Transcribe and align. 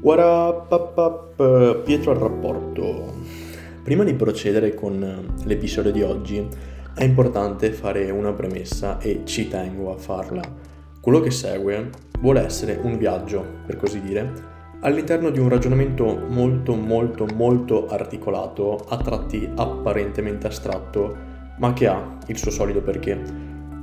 What 0.00 0.20
up, 0.20 0.70
up, 0.70 0.96
up, 0.96 1.82
Pietro 1.82 2.12
al 2.12 2.18
rapporto. 2.18 3.14
Prima 3.82 4.04
di 4.04 4.14
procedere 4.14 4.72
con 4.72 5.34
l'episodio 5.42 5.90
di 5.90 6.02
oggi 6.02 6.46
è 6.94 7.02
importante 7.02 7.72
fare 7.72 8.08
una 8.10 8.32
premessa 8.32 9.00
e 9.00 9.22
ci 9.24 9.48
tengo 9.48 9.92
a 9.92 9.96
farla. 9.96 10.40
Quello 11.00 11.18
che 11.18 11.32
segue 11.32 11.90
vuole 12.20 12.44
essere 12.44 12.78
un 12.80 12.96
viaggio, 12.96 13.44
per 13.66 13.76
così 13.76 14.00
dire, 14.00 14.32
all'interno 14.82 15.30
di 15.30 15.40
un 15.40 15.48
ragionamento 15.48 16.04
molto 16.28 16.76
molto 16.76 17.26
molto 17.34 17.88
articolato, 17.88 18.76
a 18.88 18.98
tratti 18.98 19.50
apparentemente 19.52 20.46
astratto, 20.46 21.16
ma 21.58 21.72
che 21.72 21.88
ha 21.88 22.18
il 22.28 22.38
suo 22.38 22.52
solido 22.52 22.82
perché. 22.82 23.20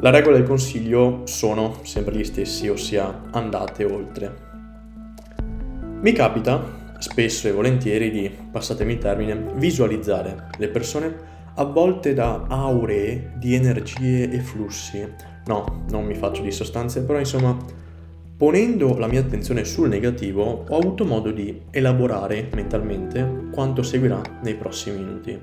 La 0.00 0.08
regola 0.08 0.36
e 0.36 0.40
il 0.40 0.46
consiglio 0.46 1.20
sono 1.24 1.80
sempre 1.82 2.14
gli 2.16 2.24
stessi, 2.24 2.66
ossia 2.68 3.24
andate 3.30 3.84
oltre. 3.84 4.47
Mi 6.00 6.12
capita, 6.12 6.94
spesso 6.98 7.48
e 7.48 7.52
volentieri, 7.52 8.12
di, 8.12 8.30
passatemi 8.30 8.92
il 8.92 8.98
termine, 8.98 9.50
visualizzare 9.56 10.46
le 10.56 10.68
persone 10.68 11.12
avvolte 11.56 12.14
da 12.14 12.44
auree 12.46 13.32
di 13.36 13.56
energie 13.56 14.30
e 14.30 14.38
flussi. 14.38 15.04
No, 15.46 15.86
non 15.90 16.04
mi 16.04 16.14
faccio 16.14 16.42
di 16.42 16.52
sostanze, 16.52 17.02
però 17.02 17.18
insomma, 17.18 17.56
ponendo 18.36 18.96
la 18.96 19.08
mia 19.08 19.18
attenzione 19.18 19.64
sul 19.64 19.88
negativo, 19.88 20.66
ho 20.68 20.78
avuto 20.78 21.04
modo 21.04 21.32
di 21.32 21.62
elaborare 21.72 22.48
mentalmente 22.54 23.48
quanto 23.50 23.82
seguirà 23.82 24.20
nei 24.44 24.54
prossimi 24.54 24.98
minuti. 24.98 25.36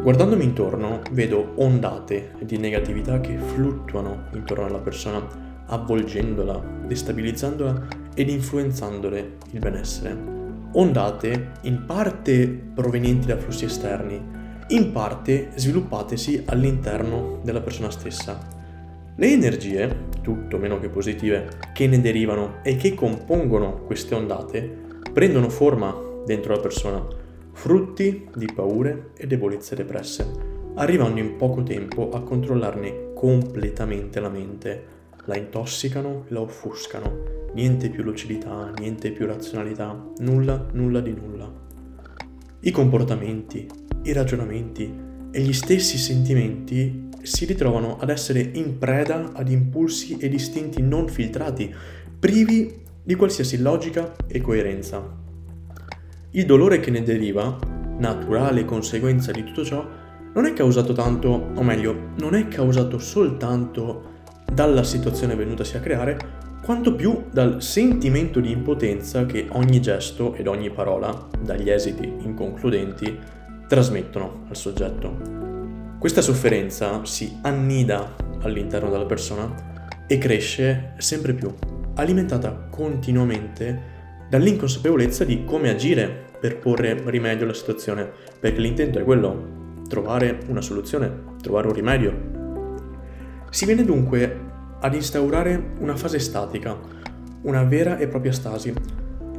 Guardandomi 0.00 0.44
intorno, 0.44 1.02
vedo 1.10 1.52
ondate 1.56 2.36
di 2.40 2.56
negatività 2.56 3.20
che 3.20 3.36
fluttuano 3.36 4.28
intorno 4.32 4.64
alla 4.64 4.78
persona 4.78 5.44
avvolgendola, 5.66 6.58
destabilizzandola 6.86 8.04
ed 8.16 8.30
influenzandole 8.30 9.36
il 9.50 9.58
benessere. 9.60 10.16
Ondate 10.72 11.52
in 11.62 11.84
parte 11.84 12.48
provenienti 12.48 13.26
da 13.26 13.36
flussi 13.36 13.66
esterni, 13.66 14.20
in 14.68 14.90
parte 14.90 15.50
sviluppatesi 15.54 16.42
all'interno 16.46 17.40
della 17.44 17.60
persona 17.60 17.90
stessa. 17.90 18.38
Le 19.14 19.30
energie, 19.30 20.04
tutto 20.22 20.56
meno 20.56 20.80
che 20.80 20.88
positive, 20.88 21.48
che 21.74 21.86
ne 21.86 22.00
derivano 22.00 22.56
e 22.62 22.76
che 22.76 22.94
compongono 22.94 23.82
queste 23.82 24.14
ondate, 24.14 24.84
prendono 25.12 25.50
forma 25.50 25.94
dentro 26.24 26.54
la 26.54 26.60
persona, 26.60 27.06
frutti 27.52 28.28
di 28.34 28.48
paure 28.52 29.10
e 29.16 29.26
debolezze 29.26 29.76
depresse, 29.76 30.26
arrivando 30.74 31.20
in 31.20 31.36
poco 31.36 31.62
tempo 31.62 32.10
a 32.12 32.22
controllarne 32.22 33.12
completamente 33.14 34.20
la 34.20 34.28
mente 34.28 34.94
la 35.26 35.36
intossicano 35.36 36.24
e 36.28 36.32
la 36.32 36.40
offuscano. 36.40 37.35
Niente 37.56 37.88
più 37.88 38.02
lucidità, 38.02 38.70
niente 38.78 39.10
più 39.12 39.24
razionalità, 39.24 39.98
nulla, 40.18 40.66
nulla 40.72 41.00
di 41.00 41.14
nulla. 41.14 41.50
I 42.60 42.70
comportamenti, 42.70 43.66
i 44.02 44.12
ragionamenti 44.12 44.94
e 45.30 45.40
gli 45.40 45.54
stessi 45.54 45.96
sentimenti 45.96 47.08
si 47.22 47.46
ritrovano 47.46 47.96
ad 47.96 48.10
essere 48.10 48.40
in 48.40 48.76
preda 48.76 49.32
ad 49.32 49.48
impulsi 49.48 50.18
ed 50.18 50.34
istinti 50.34 50.82
non 50.82 51.08
filtrati, 51.08 51.74
privi 52.18 52.78
di 53.02 53.14
qualsiasi 53.14 53.62
logica 53.62 54.14
e 54.26 54.42
coerenza. 54.42 55.02
Il 56.32 56.44
dolore 56.44 56.78
che 56.78 56.90
ne 56.90 57.02
deriva, 57.02 57.58
naturale 57.96 58.66
conseguenza 58.66 59.32
di 59.32 59.44
tutto 59.44 59.64
ciò, 59.64 59.88
non 60.34 60.44
è 60.44 60.52
causato 60.52 60.92
tanto, 60.92 61.52
o 61.54 61.62
meglio, 61.62 62.10
non 62.18 62.34
è 62.34 62.48
causato 62.48 62.98
soltanto 62.98 64.12
dalla 64.52 64.84
situazione 64.84 65.34
venutasi 65.34 65.78
a 65.78 65.80
creare, 65.80 66.44
quanto 66.66 66.96
più 66.96 67.26
dal 67.30 67.62
sentimento 67.62 68.40
di 68.40 68.50
impotenza 68.50 69.24
che 69.24 69.46
ogni 69.52 69.80
gesto 69.80 70.34
ed 70.34 70.48
ogni 70.48 70.68
parola, 70.68 71.28
dagli 71.40 71.70
esiti 71.70 72.04
inconcludenti, 72.04 73.16
trasmettono 73.68 74.46
al 74.48 74.56
soggetto. 74.56 75.16
Questa 75.96 76.20
sofferenza 76.20 77.04
si 77.04 77.38
annida 77.42 78.16
all'interno 78.40 78.90
della 78.90 79.06
persona 79.06 79.54
e 80.08 80.18
cresce 80.18 80.94
sempre 80.96 81.34
più, 81.34 81.54
alimentata 81.94 82.66
continuamente 82.68 84.26
dall'inconsapevolezza 84.28 85.22
di 85.22 85.44
come 85.44 85.70
agire 85.70 86.32
per 86.40 86.58
porre 86.58 87.00
rimedio 87.04 87.44
alla 87.44 87.54
situazione, 87.54 88.10
perché 88.40 88.58
l'intento 88.58 88.98
è 88.98 89.04
quello, 89.04 89.82
trovare 89.88 90.40
una 90.48 90.62
soluzione, 90.62 91.36
trovare 91.40 91.68
un 91.68 91.74
rimedio, 91.74 92.36
si 93.50 93.66
viene 93.66 93.84
dunque 93.84 94.54
ad 94.80 94.94
instaurare 94.94 95.72
una 95.78 95.96
fase 95.96 96.18
statica, 96.18 96.78
una 97.42 97.64
vera 97.64 97.98
e 97.98 98.08
propria 98.08 98.32
stasi. 98.32 98.72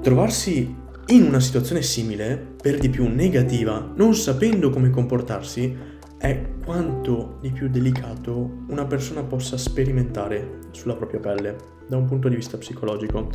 Trovarsi 0.01 0.75
in 1.07 1.23
una 1.23 1.39
situazione 1.39 1.81
simile, 1.81 2.55
per 2.61 2.77
di 2.77 2.89
più 2.89 3.07
negativa, 3.07 3.91
non 3.95 4.13
sapendo 4.13 4.69
come 4.69 4.89
comportarsi, 4.89 5.75
è 6.17 6.45
quanto 6.65 7.37
di 7.41 7.51
più 7.51 7.69
delicato 7.69 8.63
una 8.67 8.85
persona 8.85 9.23
possa 9.23 9.57
sperimentare 9.57 10.59
sulla 10.71 10.95
propria 10.95 11.19
pelle 11.19 11.55
da 11.87 11.95
un 11.95 12.05
punto 12.05 12.27
di 12.27 12.35
vista 12.35 12.57
psicologico. 12.57 13.29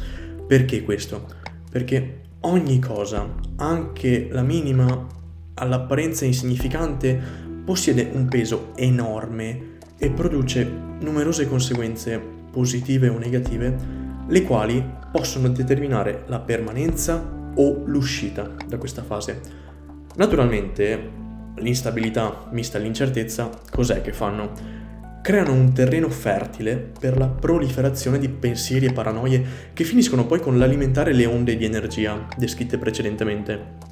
Perché 0.47 0.83
questo? 0.83 1.27
Perché 1.71 2.21
ogni 2.41 2.79
cosa, 2.81 3.27
anche 3.57 4.29
la 4.31 4.43
minima, 4.43 5.07
all'apparenza 5.55 6.25
insignificante, 6.25 7.21
possiede 7.65 8.11
un 8.12 8.27
peso 8.27 8.73
enorme 8.75 9.79
e 9.99 10.11
produce 10.11 10.65
numerose 11.01 11.49
conseguenze 11.49 12.21
positive 12.51 13.09
o 13.09 13.19
negative, 13.19 13.77
le 14.29 14.43
quali 14.43 14.85
possono 15.11 15.49
determinare 15.49 16.25
la 16.27 16.41
permanenza 16.41 17.41
o 17.55 17.83
l'uscita 17.85 18.55
da 18.67 18.79
questa 18.79 19.03
fase. 19.03 19.41
Naturalmente 20.17 21.21
l'instabilità 21.57 22.49
mista 22.51 22.79
all'incertezza 22.79 23.51
cos'è 23.71 24.01
che 24.03 24.13
fanno? 24.13 24.81
Creano 25.23 25.53
un 25.53 25.73
terreno 25.73 26.09
fertile 26.09 26.77
per 26.99 27.17
la 27.17 27.29
proliferazione 27.29 28.19
di 28.19 28.29
pensieri 28.29 28.87
e 28.87 28.93
paranoie 28.93 29.45
che 29.73 29.85
finiscono 29.85 30.27
poi 30.27 30.41
con 30.41 30.59
l'alimentare 30.59 31.13
le 31.13 31.27
onde 31.27 31.57
di 31.57 31.65
energia 31.65 32.27
descritte 32.37 32.77
precedentemente. 32.77 33.91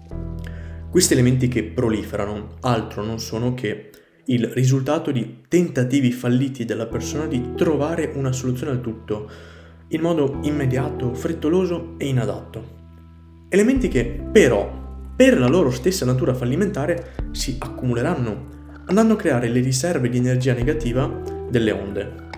Questi 0.90 1.12
elementi 1.12 1.46
che 1.46 1.62
proliferano 1.62 2.56
altro 2.62 3.04
non 3.04 3.20
sono 3.20 3.54
che 3.54 3.90
il 4.26 4.46
risultato 4.48 5.10
di 5.10 5.38
tentativi 5.48 6.12
falliti 6.12 6.64
della 6.64 6.86
persona 6.86 7.26
di 7.26 7.54
trovare 7.54 8.12
una 8.14 8.32
soluzione 8.32 8.72
al 8.72 8.80
tutto, 8.80 9.30
in 9.88 10.00
modo 10.00 10.38
immediato, 10.42 11.14
frettoloso 11.14 11.94
e 11.98 12.06
inadatto. 12.06 12.78
Elementi 13.48 13.88
che 13.88 14.04
però, 14.30 14.78
per 15.16 15.38
la 15.38 15.48
loro 15.48 15.70
stessa 15.70 16.04
natura 16.04 16.34
fallimentare, 16.34 17.14
si 17.32 17.56
accumuleranno, 17.58 18.58
andando 18.86 19.14
a 19.14 19.16
creare 19.16 19.48
le 19.48 19.60
riserve 19.60 20.08
di 20.08 20.18
energia 20.18 20.54
negativa 20.54 21.06
delle 21.50 21.72
onde. 21.72 22.28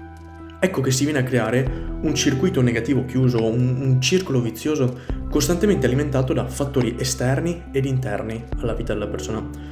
Ecco 0.58 0.80
che 0.80 0.92
si 0.92 1.04
viene 1.04 1.18
a 1.18 1.24
creare 1.24 1.68
un 2.02 2.14
circuito 2.14 2.60
negativo 2.62 3.04
chiuso, 3.04 3.44
un, 3.44 3.80
un 3.80 4.00
circolo 4.00 4.40
vizioso 4.40 5.00
costantemente 5.28 5.86
alimentato 5.86 6.32
da 6.32 6.46
fattori 6.46 6.94
esterni 6.98 7.64
ed 7.72 7.84
interni 7.84 8.44
alla 8.58 8.74
vita 8.74 8.92
della 8.92 9.08
persona 9.08 9.71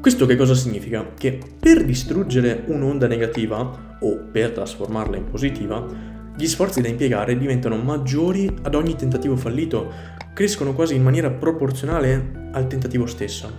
questo 0.00 0.24
che 0.24 0.34
cosa 0.34 0.54
significa? 0.54 1.12
Che 1.14 1.38
per 1.60 1.84
distruggere 1.84 2.64
un'onda 2.66 3.06
negativa 3.06 3.98
o 4.00 4.16
per 4.32 4.52
trasformarla 4.52 5.16
in 5.16 5.28
positiva, 5.28 5.86
gli 6.34 6.46
sforzi 6.46 6.80
da 6.80 6.88
impiegare 6.88 7.36
diventano 7.36 7.76
maggiori 7.76 8.50
ad 8.62 8.74
ogni 8.74 8.96
tentativo 8.96 9.36
fallito, 9.36 9.92
crescono 10.32 10.72
quasi 10.72 10.94
in 10.94 11.02
maniera 11.02 11.30
proporzionale 11.30 12.48
al 12.52 12.66
tentativo 12.66 13.04
stesso. 13.04 13.58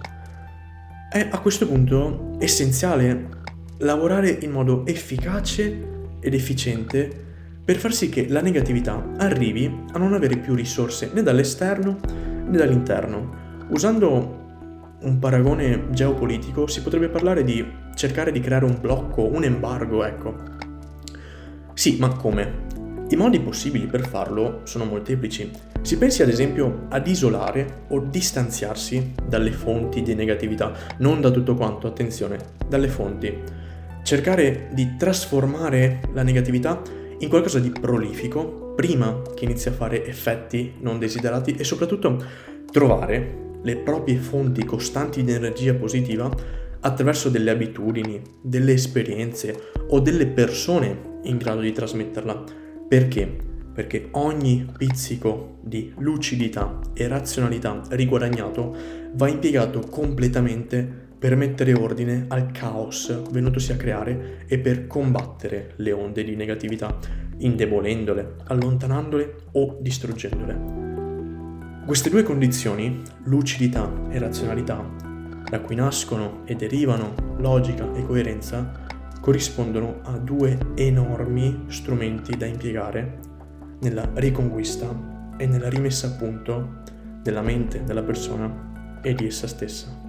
È 1.12 1.28
a 1.30 1.40
questo 1.40 1.68
punto 1.68 2.36
essenziale 2.40 3.28
lavorare 3.78 4.40
in 4.42 4.50
modo 4.50 4.84
efficace 4.88 5.90
ed 6.20 6.34
efficiente 6.34 7.30
per 7.64 7.78
far 7.78 7.94
sì 7.94 8.10
che 8.10 8.28
la 8.30 8.42
negatività 8.42 9.12
arrivi 9.18 9.72
a 9.92 10.00
non 10.00 10.14
avere 10.14 10.38
più 10.38 10.56
risorse 10.56 11.12
né 11.14 11.22
dall'esterno 11.22 12.00
né 12.48 12.58
dall'interno, 12.58 13.68
usando 13.70 14.41
un 15.02 15.20
paragone 15.20 15.88
geopolitico, 15.90 16.68
si 16.68 16.82
potrebbe 16.82 17.10
parlare 17.10 17.44
di 17.44 17.66
cercare 17.96 18.32
di 18.32 18.40
creare 18.40 18.66
un 18.66 18.78
blocco, 18.80 19.24
un 19.24 19.44
embargo, 19.44 20.04
ecco. 20.04 20.36
Sì, 21.74 21.98
ma 22.00 22.10
come? 22.10 22.70
I 23.10 23.16
modi 23.16 23.40
possibili 23.40 23.88
per 23.88 24.08
farlo 24.08 24.62
sono 24.64 24.86
molteplici. 24.86 25.52
Si 25.82 25.98
pensi 25.98 26.22
ad 26.22 26.30
esempio 26.30 26.86
ad 26.90 27.08
isolare 27.08 27.86
o 27.90 28.00
distanziarsi 28.00 29.14
dalle 29.28 29.52
fonti 29.52 30.02
di 30.02 30.14
negatività, 30.14 30.72
non 31.00 31.20
da 31.20 31.32
tutto 31.32 31.56
quanto, 31.56 31.88
attenzione, 31.88 32.38
dalle 32.68 32.88
fonti. 32.88 33.36
Cercare 34.04 34.70
di 34.72 34.96
trasformare 34.98 36.02
la 36.14 36.24
negatività 36.24 36.82
in 37.20 37.30
qualcosa 37.30 37.60
di 37.60 37.70
prolifico 37.70 38.74
prima 38.76 39.22
che 39.36 39.46
inizi 39.46 39.68
a 39.68 39.74
fare 39.74 40.06
effetti 40.06 40.76
non 40.80 40.98
desiderati 40.98 41.56
e 41.56 41.64
soprattutto 41.64 42.24
trovare 42.72 43.41
le 43.64 43.78
proprie 43.78 44.18
fonti 44.18 44.66
costanti 44.66 45.24
di 45.24 45.32
energia 45.32 45.74
positiva 45.76 46.30
attraverso 46.82 47.30
delle 47.30 47.52
abitudini, 47.52 48.22
delle 48.42 48.74
esperienze 48.74 49.72
o 49.90 50.00
delle 50.00 50.28
persone 50.28 51.20
in 51.24 51.38
grado 51.38 51.62
di 51.62 51.72
trasmetterla. 51.72 52.44
Perché? 52.88 53.50
perché 53.74 54.10
ogni 54.12 54.70
pizzico 54.78 55.58
di 55.62 55.94
lucidità 55.98 56.80
e 56.94 57.08
razionalità 57.08 57.82
riguadagnato 57.92 58.76
va 59.14 59.28
impiegato 59.28 59.80
completamente 59.80 61.10
per 61.18 61.36
mettere 61.36 61.74
ordine 61.74 62.26
al 62.30 62.52
caos 62.52 63.30
venutosi 63.32 63.72
a 63.72 63.78
creare 63.78 64.46
e 64.48 64.58
per 64.60 64.88
combattere 64.88 65.74
le 65.78 65.92
onde 65.92 66.24
di 66.24 66.36
negatività, 66.36 66.98
indebolendole, 67.38 68.38
allontanandole 68.46 69.36
o 69.54 69.78
distruggendole. 69.80 70.91
Queste 71.86 72.10
due 72.10 72.24
condizioni, 72.24 73.02
lucidità 73.24 73.92
e 74.10 74.20
razionalità, 74.20 74.88
da 75.50 75.60
cui 75.60 75.76
nascono 75.76 76.42
e 76.46 76.56
derivano 76.56 77.14
logica 77.38 77.92
e 77.94 78.06
coerenza, 78.06 78.72
corrispondono 79.20 80.00
a 80.04 80.18
due 80.18 80.58
enormi 80.76 81.66
strumenti 81.68 82.38
da 82.38 82.46
impiegare 82.46 83.20
nella 83.82 84.08
riconquista 84.14 84.88
e 85.38 85.46
nella 85.48 85.70
rimessa 85.70 86.08
a 86.08 86.12
punto 86.12 86.84
della 87.22 87.42
mente 87.42 87.84
della 87.84 88.04
persona 88.04 89.00
e 89.02 89.14
di 89.14 89.26
essa 89.26 89.48
stessa. 89.48 90.01